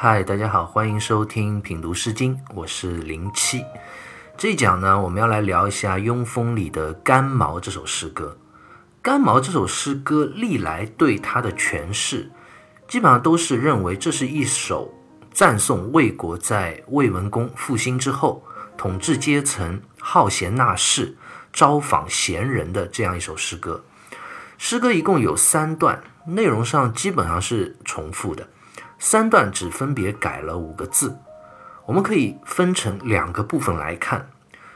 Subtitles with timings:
[0.00, 3.64] 嗨，大家好，欢迎收听品读诗经，我是零七。
[4.36, 8.38] 这一讲呢，我们要来聊一下雍风里的《干毛》这首诗歌。
[9.02, 12.30] 《干毛》这首诗歌历来对它的诠释，
[12.86, 14.94] 基本上都是认为这是一首
[15.32, 18.44] 赞颂魏国在魏文公复兴之后，
[18.76, 21.16] 统治阶层好贤纳士、
[21.52, 23.84] 招访贤人的这样一首诗歌。
[24.58, 28.48] 诗歌一共有三段，内容上基本上是重复的。
[28.98, 31.16] 三段只分别改了五个字，
[31.86, 34.28] 我们可以分成两个部分来看。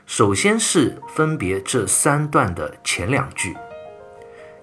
[0.07, 3.57] 首先是分别这三段的前两句：“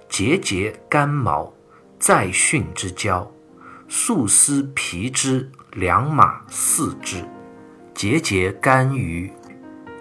[0.07, 1.51] 节节干毛，
[1.97, 3.27] 在训之交；
[3.87, 7.23] 素丝皮之，良马四之。
[7.93, 9.31] 节节干鱼，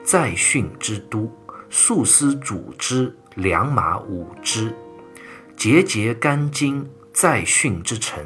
[0.05, 1.29] 在训之都；
[1.69, 4.73] 素丝主之，良马五之。
[5.57, 8.25] 节节干荆，在训之城。”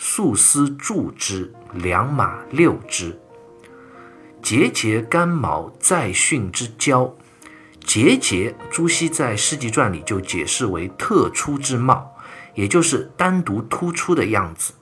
[0.00, 3.20] 素丝助之，良马六之。
[4.40, 7.12] 节节干毛，在训之交。
[7.84, 12.14] 节节，朱熹在《诗集传》里就解释为特出之貌，
[12.54, 14.72] 也就是单独突出的样子。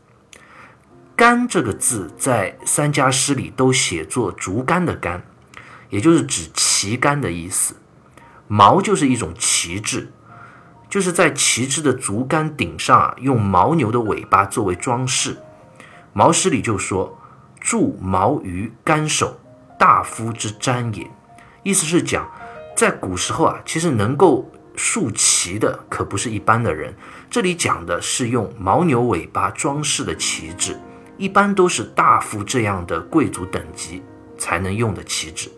[1.16, 5.24] 干这个字在三家诗里都写作竹竿的竿，
[5.88, 7.76] 也就是指旗杆的意思。
[8.48, 10.12] 毛就是一种旗帜。
[10.88, 15.34] 就是在旗帜的竹竿顶上啊，用牦牛的尾巴作为装饰。
[16.12, 17.18] 《毛诗》里就说
[17.60, 19.38] ：“铸毛于竿首，
[19.78, 21.10] 大夫之瞻也。”
[21.62, 22.30] 意思是讲，
[22.76, 26.94] 在古时候啊，其实能够竖旗的可不是一般的人。
[27.28, 30.78] 这里讲的是用牦牛尾巴装饰的旗帜，
[31.18, 34.02] 一般都是大夫这样的贵族等级
[34.38, 35.50] 才能用的旗帜。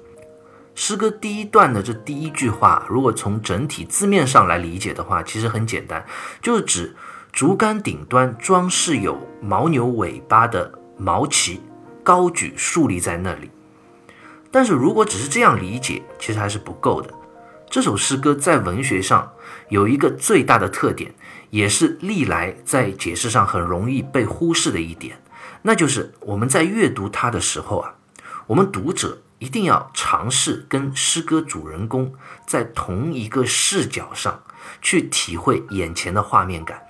[0.81, 6.07] 诗歌第一段的这第一句话，如果从整体字面上来理解的话，其实很简单，
[6.41, 6.95] 就是指
[7.33, 11.61] 竹竿顶端装饰有牦牛尾巴的毛旗，
[12.05, 13.51] 高举竖立在那里。
[14.53, 17.13] 但是如果只是这样理解，其实还是不够的。
[17.69, 19.33] 这首诗歌在文学上
[19.71, 21.13] 有一个最大的特点，
[21.51, 25.21] 也是历来在解释上很容易被忽视的一点，
[25.63, 27.97] 那就是我们在阅读它的时候啊，
[28.47, 29.19] 我们读者。
[29.39, 32.13] 一定要尝试跟诗歌主人公
[32.47, 34.43] 在同一个视角上
[34.83, 36.83] 去体会眼前的画面感。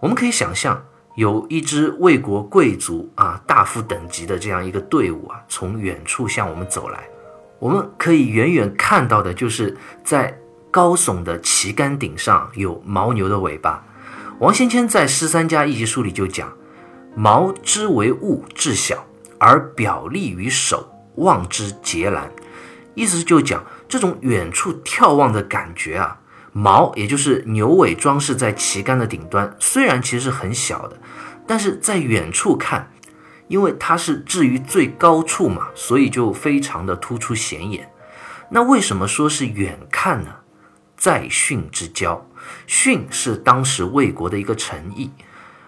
[0.00, 0.84] 我们可以想象，
[1.16, 7.08] 有一支魏国贵族啊大夫等级的这样一个队伍啊，从远处向我们走来。
[7.58, 10.38] 我们可以远远看到的就是在
[10.70, 13.82] 高耸的旗杆顶上有牦牛的尾巴。
[14.40, 16.52] 王先谦在《诗三家一集书》里就讲
[17.16, 19.06] ：“毛之为物，至小
[19.38, 22.30] 而表立于手。”望之截然，
[22.94, 26.18] 意思就讲这种远处眺望的感觉啊，
[26.52, 30.98] 毛也就是牛尾装饰在旗杆的顶端，虽然其实是很小的，
[31.46, 32.90] 但是在远处看，
[33.48, 37.90] 因为它是置于最高处嘛，所以就非常的突出显眼。
[38.50, 40.36] 那为什么说是远看呢？
[40.96, 42.26] 在训之交，
[42.66, 45.10] 训是当时魏国的一个城邑，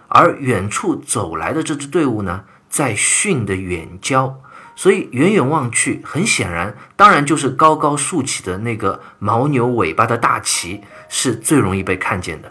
[0.07, 4.41] 而远处走来的这支队伍呢，在训的远郊。
[4.79, 10.79] 所以远远望去，很显然，当然就是高高竖起的那个牦牛尾巴的大旗
[11.09, 12.49] 是最容易被看见的。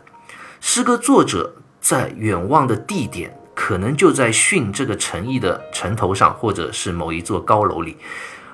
[0.61, 7.97] 诗歌作者在远望的地点，可能就在训这个城邑的城头上，或者是某一座高楼里。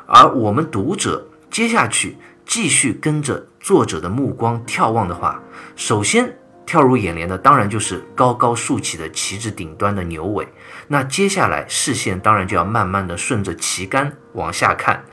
[0.06, 5.42] 而我们读者接下去继续跟着作者的目光眺望的话，
[5.74, 6.43] 首先。
[6.74, 10.48] 跳入眼帘的当然就是高高竖起的旗帜顶端的牛尾，
[10.88, 15.04] 那接下来视线当然就要慢慢的顺着旗杆往下看，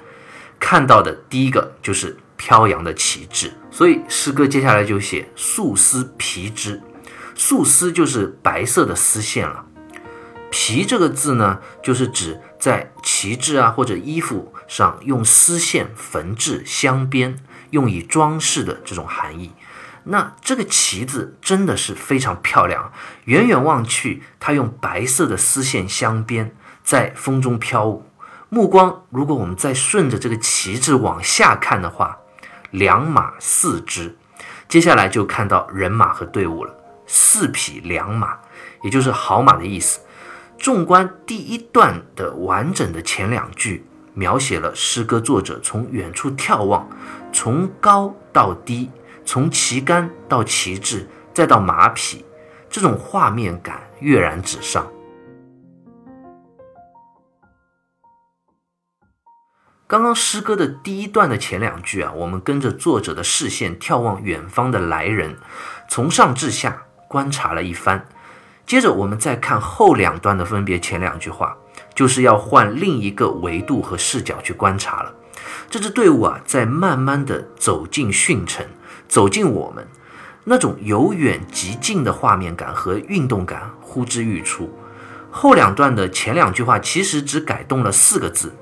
[0.60, 6.82] 看到的第一个就是飘扬的旗帜，所以诗歌接下来就写素丝皮之，
[7.36, 9.64] 素丝就是白色的丝线了，
[10.50, 17.38] 皮这个字呢，就是指在旗帜啊或者衣服上用丝线缝制镶边，
[17.70, 19.52] 用以装饰的这种含义。
[20.04, 22.92] 那这个旗子真的是非常漂亮，
[23.26, 28.06] 远远望去，它用白色的丝线镶边，在风中飘舞。
[28.50, 32.18] 目光如果我们再顺着这个旗帜往下看的话，
[32.72, 34.18] 两马四只，
[34.68, 36.76] 接下来就看到人马和队伍了，
[37.06, 38.38] 四匹良马，
[38.84, 40.00] 也就是好马的意思。
[40.58, 46.90] 纵观第一段的完整的前两句，描写了诗歌作者从远处眺望，
[47.32, 48.90] 从高到低。
[49.26, 52.26] 从旗杆到旗帜，再到马匹，
[52.70, 54.88] 这种画面感跃然纸上。
[59.88, 65.36] 刚刚诗歌的第一段的前两句啊，我们跟着作者的视线眺望远方的来人，
[65.90, 68.08] 从上至下观察了一番。
[68.66, 71.58] 接着我们再看后两段的分别前两句话，
[71.94, 75.14] 就是要换另一个维度和视角去观察了。
[75.70, 78.66] 这支队伍啊，在慢慢的走进训城，
[79.12, 79.86] 走进我们，
[80.46, 84.70] 那种由远及近的画面感和运动感呼之欲出。
[85.30, 88.54] 后两段的前两句话其实只改动了四个字，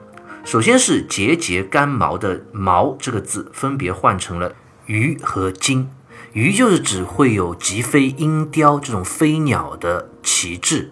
[0.43, 4.55] 首先是节节干毛的“毛”这个字分别换成了
[4.87, 5.91] “鱼”和“金”。
[6.33, 10.91] 鱼就是指会有疾飞鹰雕这种飞鸟的旗帜。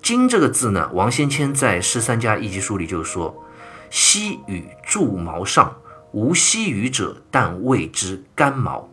[0.00, 3.44] 金这个字呢，王先谦在《十三家一集书》里就说
[3.90, 5.76] ：“西羽著毛上，
[6.12, 8.88] 无息羽者，但谓之干毛，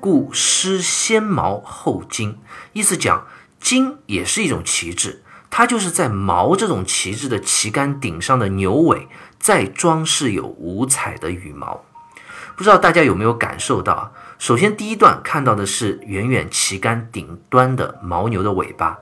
[0.00, 2.38] 故诗先毛后金。”
[2.72, 3.26] 意思讲，
[3.60, 9.08] 金也是一种旗帜，它就是在毛这种旗帜的旗杆顶上的牛尾，
[9.38, 11.84] 再装饰有五彩的羽毛。
[12.56, 14.12] 不知道大家有没有感受到啊？
[14.38, 18.98] 首先，第一段看到的是远远旗杆顶端的牦牛的尾巴，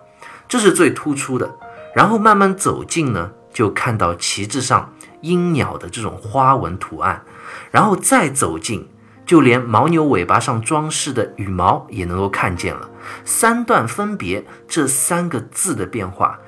[0.48, 1.56] 这是最突出的。
[1.94, 4.92] 然后慢慢走近呢，就看到旗帜上
[5.22, 7.22] 鹰鸟的这种花纹图案。
[7.70, 8.88] 然后再走近，
[9.24, 12.90] 就连牦牛尾巴上装饰的羽毛也能够看见了。
[13.24, 16.38] 三段分别这三个字的变化，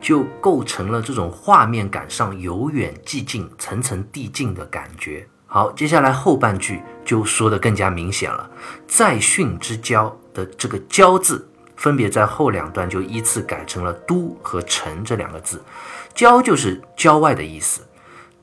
[0.00, 5.26] 就构成了这种画面感上由远及近、层层递进的感觉。
[5.46, 8.48] 好，接下来后半句就说的更加明显了。
[8.86, 15.60] 在训之交的这个“交”字，分别在后两段就依次改成了“都”和“城”这两个字。
[16.14, 17.82] 郊就是郊外的意思，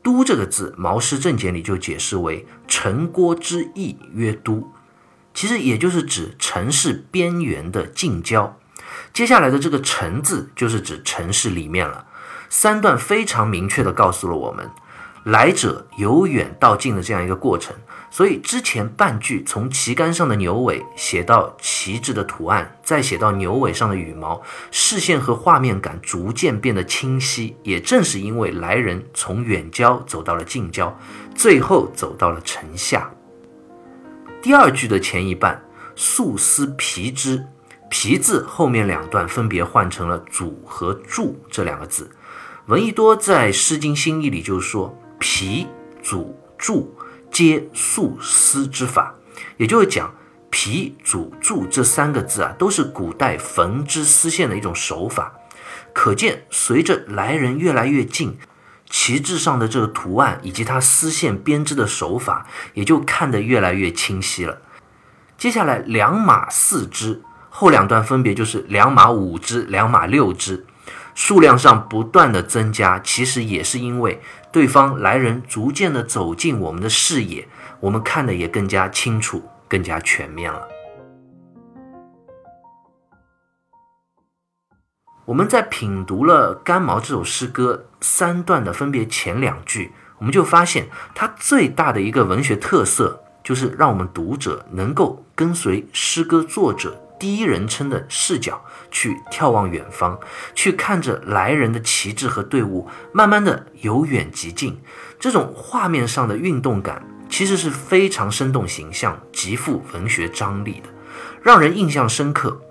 [0.08, 4.72] 都这个字，《毛氏正解》里就解释为城郭之意曰都，
[5.34, 8.58] 其实也就是指城市边缘的近郊。
[9.12, 12.06] 接下来的这个“城”字，就是指城市里面了。
[12.48, 14.70] 三段非常明确地告诉了我们。
[15.26, 17.76] 来者由远到近的这样一个过程，
[18.10, 27.56] 所以之前半句从旗杆上的牛尾写到旗帜的图案，再写到牛尾上的羽毛，视线和画面感逐渐变得清晰。
[27.64, 30.98] 也正是因为来人从远郊走到了近郊，
[31.36, 33.12] 最后走到了城下。
[34.42, 35.64] 第二句的前一半
[35.96, 37.46] “素丝皮之”，
[37.90, 42.10] 皮字后面两段分别换成了“主”和“柱”这两个字。
[42.68, 44.98] 闻一多在《诗经新义》里就说。
[45.20, 45.66] 皮、
[46.04, 46.96] 主、柱
[47.32, 49.16] 皆素丝之法，
[49.58, 50.14] 也就是讲，
[50.50, 55.34] 皮、组、柱这三个字啊，都是古代缝织丝线的一种手法。
[55.94, 58.38] 可见，随着来人越来越近，
[58.90, 64.62] 旗帜上的这个图案以及它丝线编织的手法，也就看得越来越清晰了。
[65.38, 70.66] 接下来，两马四只，后两段分别就是两马五只、两马六只。
[71.18, 74.22] 数量上不断的增加，其实也是因为
[74.52, 77.48] 对方来人逐渐的走进我们的视野，
[77.80, 80.68] 我们看的也更加清楚、更加全面了。
[85.26, 97.02] 我们在品读了《干毛》这首诗歌三段的分别前两句，我们就发现它最大的一个文学特色，就是让我们读者能够跟随诗歌作者。
[97.20, 100.20] 第一人称的视角去眺望远方，
[100.54, 104.80] 去看着来人的旗帜和队伍，慢慢的由远及近，
[105.20, 110.90] 这种画面上的运动感其实是非常生动形象、极富文学张力的，
[111.42, 112.62] 让人印象深刻。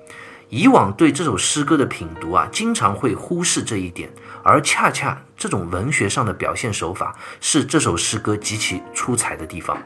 [0.49, 4.09] 以往对这首诗歌的品读啊，经常会忽视这一点，
[4.45, 9.77] 而恰恰这种文学上的表现手法是这首诗歌极其出彩的地方，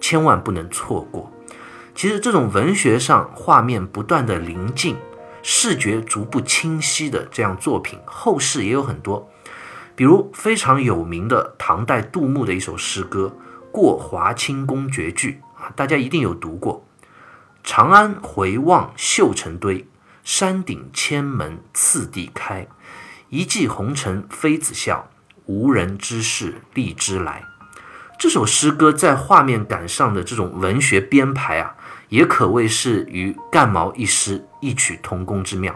[0.00, 1.32] 千万不能错过。
[1.98, 4.96] 其实这种文学上画面不断的临近，
[5.42, 9.28] 视觉逐步清晰的这样作品，后世也有很多。
[9.96, 13.34] 比如非常有名的唐代杜牧的一首诗歌
[13.72, 16.86] 《过华清宫绝句》啊，大家一定有读过。
[17.64, 19.88] 长安回望绣成堆，
[20.22, 22.68] 山顶千门次第开。
[23.28, 25.10] 一骑红尘妃子笑，
[25.46, 27.42] 无人知是荔枝来。
[28.16, 31.74] 这首诗歌在画面感上的这种文学编排啊。
[32.08, 35.74] 也可谓是与干毛一诗异曲同工之妙。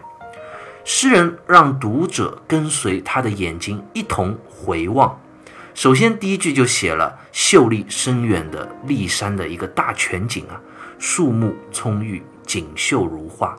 [0.84, 5.16] 诗人让读者跟随他的眼睛一同回望。
[5.74, 10.60] 首先，第一句就写了秀丽深远的骊山的一个大全景啊，
[10.98, 13.56] 树木葱郁，锦绣如画，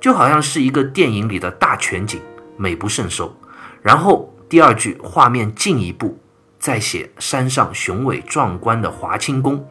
[0.00, 2.20] 就好像是一个电影里的大全景，
[2.56, 3.34] 美不胜收。
[3.80, 6.18] 然后第二句画面进一步，
[6.58, 9.66] 再写山上雄伟壮观的华清宫。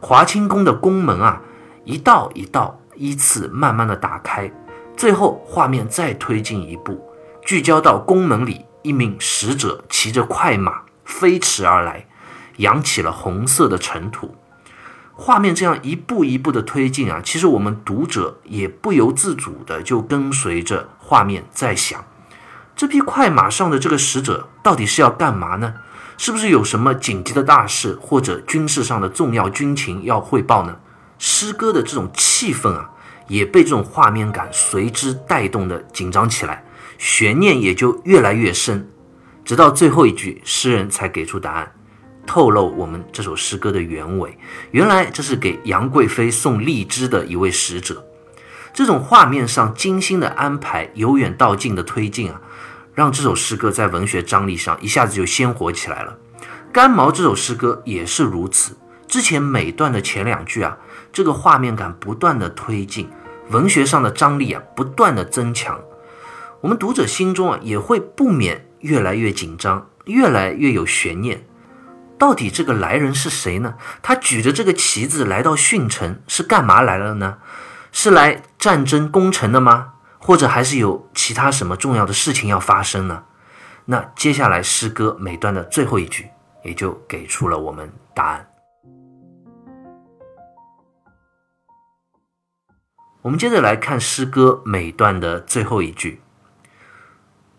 [0.00, 1.40] 华清宫的宫门啊。
[1.84, 4.50] 一道一道依次慢慢的打开，
[4.96, 7.04] 最后画面再推进一步，
[7.42, 12.06] 聚焦到宫门里，一名使者骑着快马飞驰而来，
[12.56, 14.34] 扬起了红色的尘土。
[15.12, 22.04] 画面这样一步一步的推进啊，其实我们读者也不由自主的就跟随着画面在想，
[22.74, 25.74] 这匹快马上的这个使者到底是要干嘛呢？
[26.16, 30.76] 是不是有什么紧急的大事或者军事上的重要军情要汇报呢？
[31.18, 32.90] 诗歌的这种气氛啊，
[33.28, 36.64] 也被这种画面感随之带动的紧张起来，
[36.98, 38.88] 悬念也就越来越深，
[39.44, 41.72] 直到最后一句，诗人才给出答案，
[42.26, 44.36] 透露我们这首诗歌的原委。
[44.72, 48.04] 原来这是给杨贵妃送荔枝的一位使者。
[48.72, 52.40] 这种画面上精心的安排，由远到近的推进啊，
[52.92, 56.18] 让这首诗歌在文学张力上一下子就鲜活起来了。
[56.72, 58.76] 干毛这首诗歌也是如此。
[59.06, 60.76] 之前每段的前两句啊，
[61.12, 63.08] 这个画面感不断的推进，
[63.50, 65.80] 文学上的张力啊不断的增强，
[66.60, 71.46] 我们读者心中啊也会不免越来越紧张，越来越有悬念。
[72.16, 73.74] 到底这个来人是谁呢？
[74.02, 77.38] 他举着这个旗子来到训城是干嘛来了呢？
[77.92, 79.92] 是来战争攻城的吗？
[80.18, 83.24] 或者还是有其他什么重要的事情要发生呢？
[83.86, 86.28] 那接下来诗歌每段的最后一句
[86.64, 88.48] 也就给出了我们答案。
[93.24, 96.20] 我们接着来看诗歌每段的最后一句：“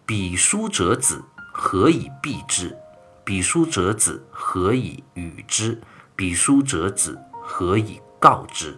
[0.05, 2.77] 彼书者子，何以避之？
[3.23, 5.81] 彼书者子，何以与之？
[6.15, 8.77] 彼书者子，何以告之？”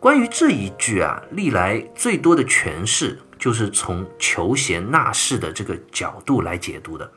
[0.00, 7.08] 关于这一句啊，历来最多的诠释就是从求贤纳士的这个角度来解读的。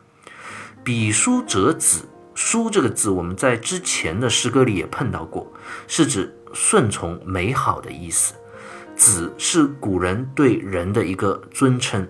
[0.84, 5.52] 比书者子，书这个字我们在之前的诗歌里也碰到过，
[5.88, 8.36] 是指顺从美好的意思。
[8.98, 12.10] 子是古人对人的一个尊称，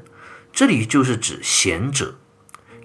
[0.51, 2.15] 这里就是指贤者。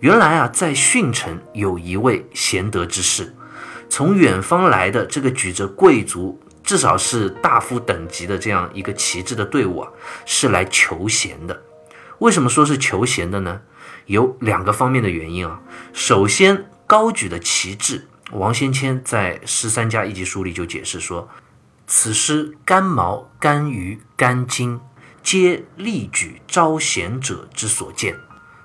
[0.00, 3.34] 原来啊，在训城有一位贤德之士，
[3.88, 6.38] 从远方来的这个举着贵族。
[6.64, 9.90] 至少是大夫等级的这样一个旗帜的队伍啊，
[10.24, 11.60] 是来求贤的。
[12.20, 13.60] 为什么说是求贤的呢？
[14.06, 15.60] 有两个方面的原因啊。
[15.92, 21.28] 首先，高举的旗帜，王先谦在《十三家一集书》里就解释说
[21.86, 24.80] ：“此诗干毛、干鱼、干金，
[25.22, 28.16] 皆力举招贤者之所见。”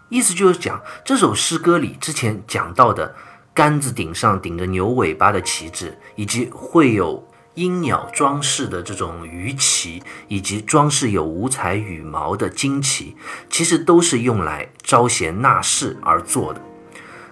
[0.10, 3.16] 意思就是讲这首诗歌里之前讲到的
[3.54, 7.28] 杆子顶上顶着牛尾巴的旗帜，以及会有。
[7.58, 13.18] 鹰鸟装饰的这种鱼旗，以及装饰有五彩羽毛的旌旗，
[13.50, 16.62] 其实都是用来招贤纳士而做的。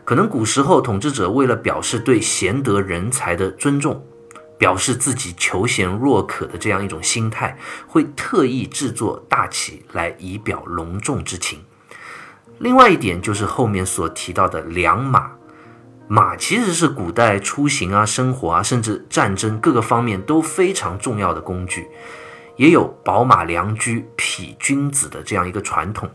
[0.04, 4.04] 可能古时候统治者为了表示对贤德人才的尊重，
[4.58, 7.58] 表示自己求贤若渴的这样一种心态，
[7.88, 11.60] 会特意制作大旗来以表隆重之情。
[12.60, 15.32] 另外一点就是后面所提到的良马。
[16.08, 21.88] 马其实是古代出行啊、生活啊，甚至战争各个方面都非常重要的工具，
[22.58, 26.08] 也有宝马良驹、匹君子的这样一个传统。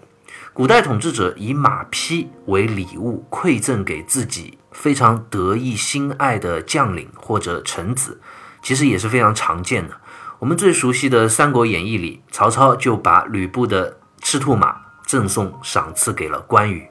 [0.60, 8.20] 古代统治者以马匹为礼物馈赠给自己非常得意心爱的将领或者臣子，
[8.62, 9.96] 其实也是非常常见的。
[10.38, 14.76] 我们最熟悉的《三国演义》里，曹操就把吕布的赤兔马
[15.06, 16.86] 赠送赏赐给了关羽。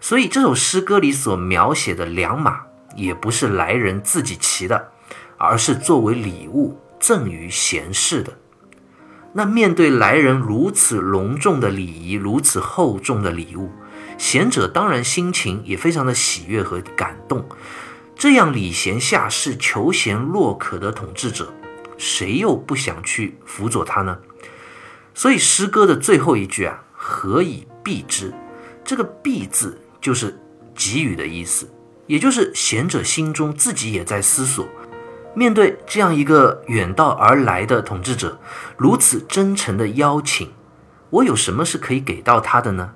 [0.00, 2.62] 所以这首诗歌里所描写的良马，
[2.96, 4.90] 也不是来人自己骑的，
[5.38, 8.36] 而是作为礼物赠予贤士的。
[9.34, 13.70] 那面对来人如此隆重的礼仪，如此厚重的礼物，
[14.16, 17.46] 贤者当然心情也非常的喜悦和感动。
[18.16, 21.52] 这样礼贤下士、求贤若渴的统治者，
[21.98, 24.18] 谁又不想去辅佐他呢？
[25.12, 28.32] 所以诗歌的最后一句啊，何以避之？
[28.84, 29.78] 这个避字。
[30.04, 30.38] 就是
[30.74, 31.66] 给予的意思，
[32.06, 34.68] 也就是贤者心中自己也在思索，
[35.34, 38.38] 面对这样一个远道而来的统治者，
[38.76, 40.52] 如此真诚的邀请，
[41.10, 42.92] 我有什么是可以给到他的呢？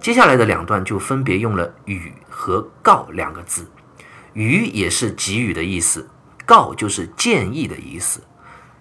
[0.00, 3.66] 接下来的两段就分别用了“予”和“告”两个字
[4.32, 6.08] ，“予”也是给予的意思
[6.46, 8.22] ，“告”就是建议的意思。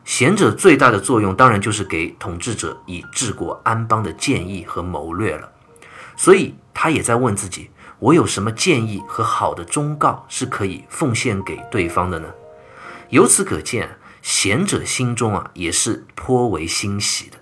[0.05, 5.51] 贤者最大的作用，当然就是给统治者以治国安邦的建议和谋略了。
[6.15, 12.27] 所以他也在问自己：我有什么建议和好的忠告是可以奉献给对方的呢？
[13.09, 17.37] 由此可见，贤者心中啊也是颇为欣喜的。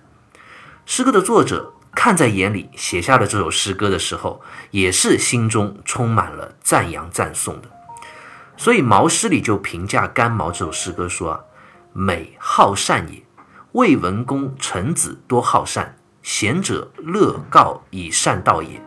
[0.86, 7.68] 诗歌的作者看在眼里，写下了这首诗歌的时候，也是心中充满了赞扬赞颂的。
[8.56, 11.40] 所以毛诗里就评价干毛这首诗歌说：“啊，
[11.92, 13.22] 美好善也，
[13.72, 18.82] 魏文公臣子多好善。”贤者乐告以善道也，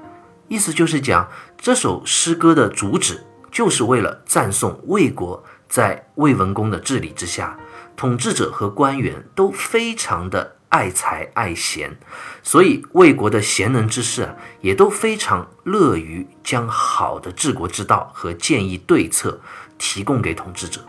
[0.48, 7.58] 意思就是讲这首诗歌的主旨，就是为了赞颂魏国在魏文公的治理之下，
[7.96, 11.98] 统治者和官员都非常的爱才爱贤，
[12.44, 19.40] 所以魏国的贤能之士啊，也都非常乐于将好的治国之道和建议对策
[19.78, 20.82] 提供给统治者，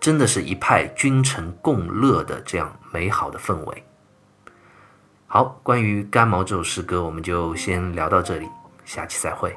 [0.00, 3.84] 真的是一派君臣共乐的这样美好的氛围。
[5.26, 8.48] 好，关于《干毛》这首诗歌，我们就先聊到这里，
[8.86, 9.54] 下期再会。